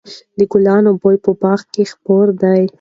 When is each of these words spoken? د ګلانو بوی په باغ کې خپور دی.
د 0.37 0.39
ګلانو 0.51 0.91
بوی 1.01 1.17
په 1.25 1.31
باغ 1.41 1.59
کې 1.73 1.83
خپور 1.93 2.27
دی. 2.41 2.61